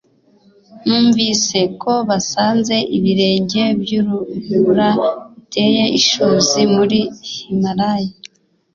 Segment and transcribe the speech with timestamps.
[0.85, 6.99] numvise ko basanze ibirenge byurubura ruteye ishozi muri
[7.31, 8.11] himalaya